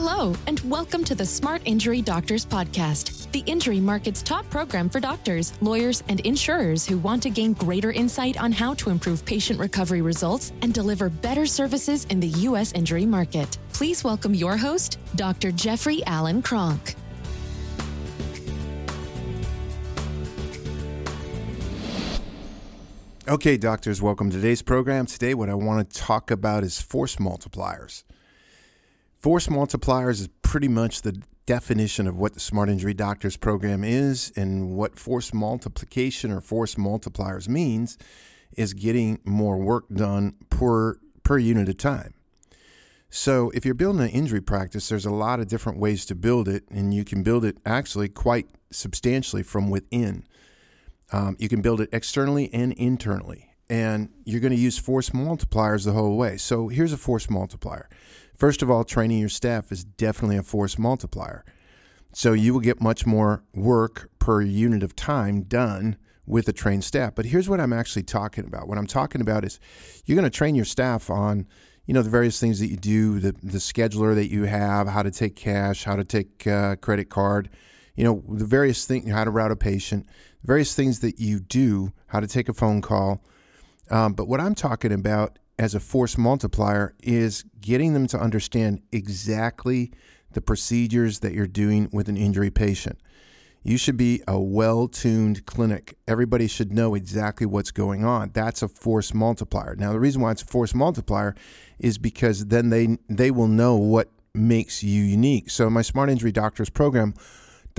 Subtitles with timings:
[0.00, 5.00] Hello, and welcome to the Smart Injury Doctors Podcast, the injury market's top program for
[5.00, 9.58] doctors, lawyers, and insurers who want to gain greater insight on how to improve patient
[9.58, 12.70] recovery results and deliver better services in the U.S.
[12.74, 13.58] injury market.
[13.72, 15.50] Please welcome your host, Dr.
[15.50, 16.94] Jeffrey Allen Kronk.
[23.26, 25.06] Okay, doctors, welcome to today's program.
[25.06, 28.04] Today, what I want to talk about is force multipliers.
[29.18, 34.32] Force multipliers is pretty much the definition of what the Smart Injury Doctors program is,
[34.36, 37.98] and what force multiplication or force multipliers means
[38.56, 42.14] is getting more work done per per unit of time.
[43.10, 46.46] So, if you're building an injury practice, there's a lot of different ways to build
[46.46, 50.24] it, and you can build it actually quite substantially from within.
[51.10, 55.86] Um, you can build it externally and internally, and you're going to use force multipliers
[55.86, 56.36] the whole way.
[56.36, 57.88] So, here's a force multiplier
[58.38, 61.44] First of all, training your staff is definitely a force multiplier.
[62.12, 66.84] So you will get much more work per unit of time done with a trained
[66.84, 67.14] staff.
[67.14, 68.68] But here's what I'm actually talking about.
[68.68, 69.58] What I'm talking about is
[70.06, 71.48] you're going to train your staff on,
[71.86, 75.02] you know, the various things that you do, the, the scheduler that you have, how
[75.02, 77.48] to take cash, how to take uh, credit card,
[77.96, 80.06] you know, the various things, how to route a patient,
[80.44, 83.20] various things that you do, how to take a phone call.
[83.90, 88.80] Um, but what I'm talking about as a force multiplier is getting them to understand
[88.92, 89.92] exactly
[90.32, 92.98] the procedures that you're doing with an injury patient.
[93.62, 95.98] You should be a well tuned clinic.
[96.06, 98.30] Everybody should know exactly what's going on.
[98.32, 99.74] That's a force multiplier.
[99.76, 101.34] Now, the reason why it's a force multiplier
[101.78, 105.50] is because then they, they will know what makes you unique.
[105.50, 107.14] So, my Smart Injury Doctors program,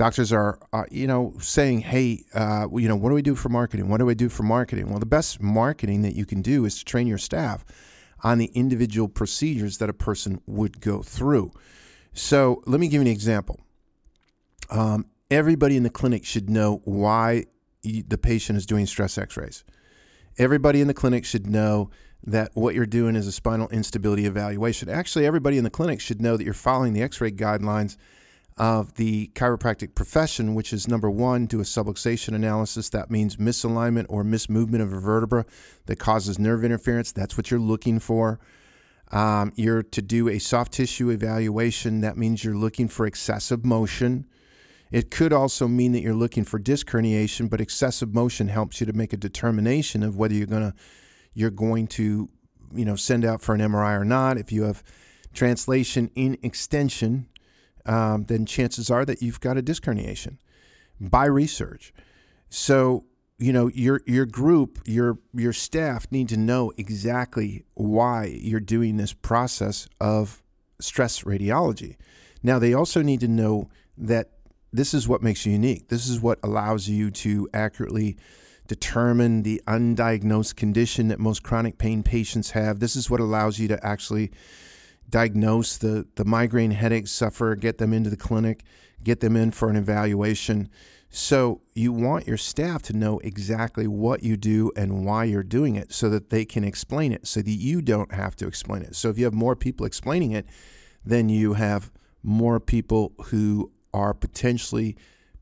[0.00, 3.50] doctors are, uh, you know, saying, hey, uh, you know, what do we do for
[3.50, 3.90] marketing?
[3.90, 4.88] What do I do for marketing?
[4.88, 7.66] Well, the best marketing that you can do is to train your staff
[8.24, 11.52] on the individual procedures that a person would go through.
[12.14, 13.60] So let me give you an example.
[14.70, 17.44] Um, everybody in the clinic should know why
[17.82, 19.64] the patient is doing stress x rays.
[20.38, 21.90] Everybody in the clinic should know
[22.24, 24.88] that what you're doing is a spinal instability evaluation.
[24.88, 27.98] Actually, everybody in the clinic should know that you're following the x ray guidelines
[28.60, 32.90] of the chiropractic profession, which is number one, do a subluxation analysis.
[32.90, 35.46] That means misalignment or mismovement of a vertebra
[35.86, 37.10] that causes nerve interference.
[37.10, 38.38] That's what you're looking for.
[39.12, 42.02] Um, you're to do a soft tissue evaluation.
[42.02, 44.26] That means you're looking for excessive motion.
[44.92, 48.86] It could also mean that you're looking for disc herniation, but excessive motion helps you
[48.86, 50.74] to make a determination of whether you're gonna
[51.32, 52.28] you're going to
[52.74, 54.36] you know send out for an MRI or not.
[54.36, 54.82] If you have
[55.32, 57.26] translation in extension,
[57.86, 60.38] um, then chances are that you've got a disc herniation
[61.00, 61.92] by research.
[62.48, 63.04] So
[63.38, 68.96] you know your your group, your your staff need to know exactly why you're doing
[68.96, 70.42] this process of
[70.80, 71.96] stress radiology.
[72.42, 74.30] Now they also need to know that
[74.72, 75.88] this is what makes you unique.
[75.88, 78.16] This is what allows you to accurately
[78.66, 82.78] determine the undiagnosed condition that most chronic pain patients have.
[82.78, 84.30] This is what allows you to actually
[85.10, 88.62] diagnose the, the migraine headache sufferer, get them into the clinic,
[89.02, 90.70] get them in for an evaluation.
[91.10, 95.74] So you want your staff to know exactly what you do and why you're doing
[95.74, 98.94] it so that they can explain it so that you don't have to explain it.
[98.94, 100.46] So if you have more people explaining it,
[101.04, 101.90] then you have
[102.22, 104.96] more people who are potentially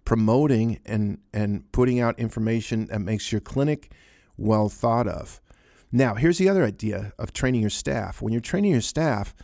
[0.07, 3.93] promoting and, and putting out information that makes your clinic
[4.39, 5.41] well thought of.
[5.91, 8.21] Now, here's the other idea of training your staff.
[8.21, 9.35] When you're training your staff,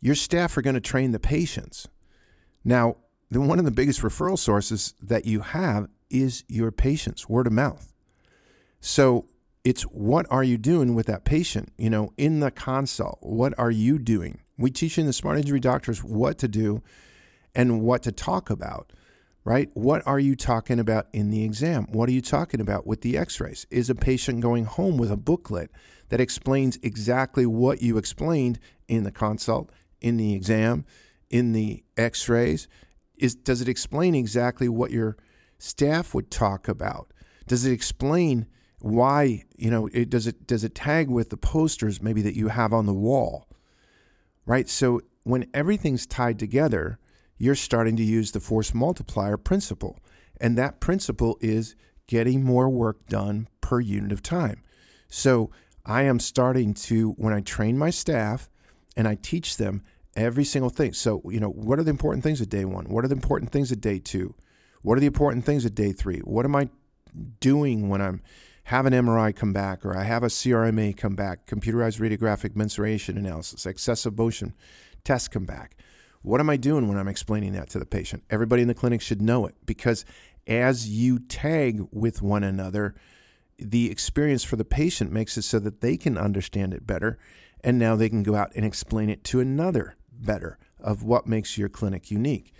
[0.00, 1.88] your staff are going to train the patients.
[2.64, 2.96] Now,
[3.30, 7.52] then one of the biggest referral sources that you have is your patients, word of
[7.52, 7.92] mouth.
[8.80, 9.26] So
[9.64, 11.72] it's what are you doing with that patient?
[11.76, 14.40] You know, in the consult, what are you doing?
[14.56, 16.82] We teach in the smart injury doctors what to do
[17.54, 18.92] and what to talk about,
[19.48, 19.70] right?
[19.72, 21.86] What are you talking about in the exam?
[21.90, 23.66] What are you talking about with the x rays?
[23.70, 25.70] Is a patient going home with a booklet
[26.10, 29.70] that explains exactly what you explained in the consult
[30.02, 30.84] in the exam,
[31.30, 32.68] in the x rays?
[33.42, 35.16] Does it explain exactly what your
[35.56, 37.10] staff would talk about?
[37.46, 38.48] Does it explain
[38.80, 42.48] why, you know, it, does, it, does it tag with the posters maybe that you
[42.48, 43.48] have on the wall?
[44.44, 44.68] Right?
[44.68, 46.98] So when everything's tied together,
[47.38, 49.98] you're starting to use the force multiplier principle.
[50.40, 51.74] And that principle is
[52.06, 54.62] getting more work done per unit of time.
[55.08, 55.50] So
[55.86, 58.50] I am starting to, when I train my staff,
[58.98, 59.82] and I teach them
[60.16, 60.92] every single thing.
[60.92, 62.86] So, you know, what are the important things at day one?
[62.86, 64.34] What are the important things at day two?
[64.82, 66.18] What are the important things at day three?
[66.18, 66.68] What am I
[67.40, 68.20] doing when I'm
[68.64, 73.16] have an MRI come back or I have a CRMA come back, computerized radiographic mensuration
[73.16, 74.52] analysis, excessive motion
[75.04, 75.76] test come back?
[76.22, 78.24] What am I doing when I'm explaining that to the patient?
[78.30, 80.04] Everybody in the clinic should know it because
[80.46, 82.94] as you tag with one another,
[83.58, 87.18] the experience for the patient makes it so that they can understand it better.
[87.62, 91.58] And now they can go out and explain it to another better of what makes
[91.58, 92.52] your clinic unique.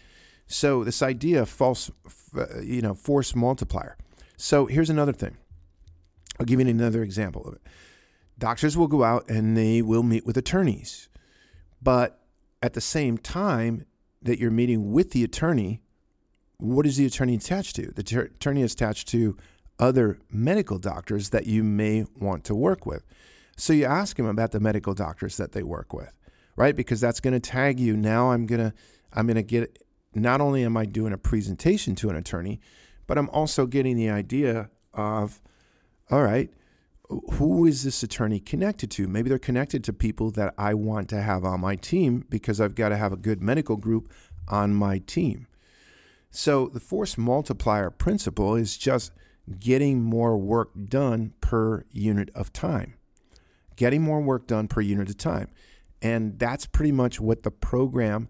[0.47, 1.91] So this idea of false,
[2.37, 3.97] uh, you know, force multiplier.
[4.37, 5.37] So here's another thing.
[6.39, 7.61] I'll give you another example of it.
[8.39, 11.09] Doctors will go out and they will meet with attorneys,
[11.83, 12.21] but
[12.63, 13.85] at the same time
[14.23, 15.81] that you're meeting with the attorney,
[16.59, 17.93] what is the attorney attached to?
[17.93, 19.37] The ter- attorney is attached to
[19.79, 23.05] other medical doctors that you may want to work with.
[23.57, 26.17] So you ask them about the medical doctors that they work with,
[26.57, 26.75] right?
[26.75, 27.97] Because that's going to tag you.
[27.97, 28.75] Now I'm going to
[29.13, 29.83] I'm going to get
[30.15, 32.61] not only am I doing a presentation to an attorney,
[33.07, 35.41] but I'm also getting the idea of
[36.11, 36.51] all right,
[37.09, 39.09] who is this attorney connected to?
[39.09, 42.75] Maybe they're connected to people that I want to have on my team because I've
[42.75, 44.13] got to have a good medical group
[44.47, 45.47] on my team.
[46.31, 49.13] So the force multiplier principle is just
[49.59, 52.95] getting more work done per unit of time.
[53.77, 55.49] Getting more work done per unit of time.
[56.03, 58.29] And that's pretty much what the program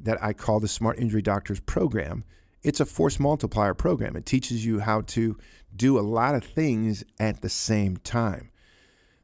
[0.00, 2.24] that I call the Smart Injury Doctors program.
[2.66, 4.16] It's a force multiplier program.
[4.16, 5.38] It teaches you how to
[5.76, 8.50] do a lot of things at the same time.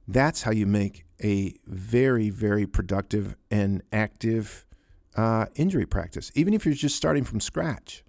[0.07, 4.65] That's how you make a very, very productive and active
[5.17, 8.05] uh, injury practice, even if you're just starting from scratch.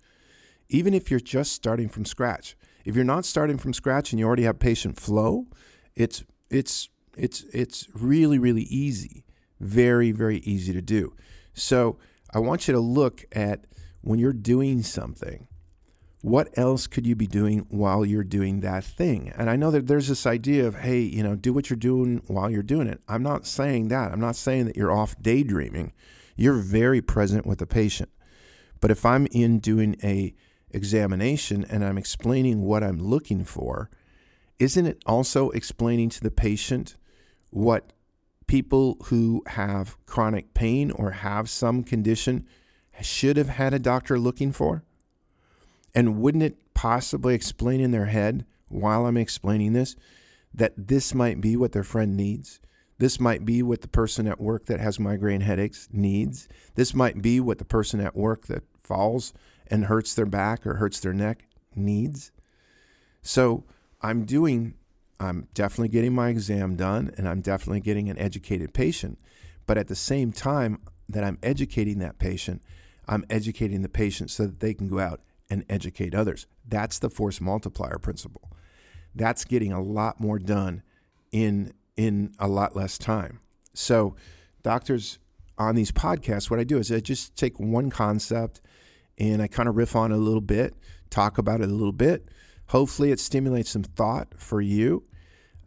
[0.70, 2.56] Even if you're just starting from scratch.
[2.86, 5.48] If you're not starting from scratch and you already have patient flow,
[5.96, 9.26] it's it's it's it's really really easy,
[9.60, 11.16] very very easy to do.
[11.56, 11.98] So
[12.32, 13.66] I want you to look at
[14.04, 15.48] when you're doing something
[16.24, 19.34] what else could you be doing while you're doing that thing?
[19.36, 22.22] And I know that there's this idea of, hey, you know, do what you're doing
[22.28, 23.02] while you're doing it.
[23.10, 24.14] I'm not saying that.
[24.14, 25.92] I'm not saying that you're off daydreaming.
[26.38, 28.10] You're very present with the patient.
[28.80, 30.34] But if I'm in doing a
[30.70, 33.90] examination and I'm explaining what I'm looking for,
[34.60, 36.96] isn't it also explaining to the patient
[37.50, 37.92] what
[38.48, 42.48] people who have chronic pain or have some condition
[43.02, 44.84] should have had a doctor looking for?
[45.96, 49.96] And wouldn't it possibly explain in their head while I'm explaining this
[50.54, 52.60] that this might be what their friend needs?
[53.00, 56.48] This might be what the person at work that has migraine headaches needs.
[56.76, 59.34] This might be what the person at work that falls
[59.68, 62.32] and hurts their back or hurts their neck needs.
[63.22, 63.64] So
[64.02, 64.76] I'm doing,
[65.20, 69.18] I'm definitely getting my exam done and I'm definitely getting an educated patient.
[69.66, 70.80] But at the same time
[71.10, 72.62] that I'm educating that patient,
[73.08, 76.48] I'm educating the patient so that they can go out and educate others.
[76.68, 78.52] That's the force multiplier principle.
[79.14, 80.84] That's getting a lot more done
[81.32, 83.40] in in a lot less time.
[83.74, 84.16] So,
[84.64, 85.20] doctors
[85.58, 88.62] on these podcasts, what I do is I just take one concept
[89.20, 90.74] and I kind of riff on it a little bit,
[91.12, 92.30] talk about it a little bit.
[92.68, 95.04] Hopefully, it stimulates some thought for you.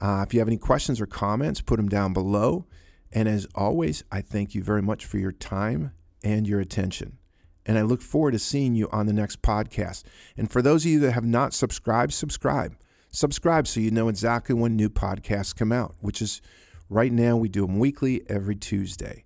[0.01, 2.67] Uh, if you have any questions or comments, put them down below.
[3.13, 5.93] And as always, I thank you very much for your time
[6.25, 7.19] and your attention
[7.67, 10.05] and I look forward to seeing you on the next podcast.
[10.37, 12.77] And for those of you that have not subscribed, subscribe.
[13.11, 16.41] Subscribe so you know exactly when new podcasts come out, which is
[16.89, 19.25] right now we do them weekly every Tuesday.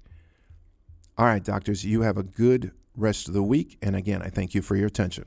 [1.19, 3.77] All right, doctors, you have a good rest of the week.
[3.82, 5.27] And again, I thank you for your attention.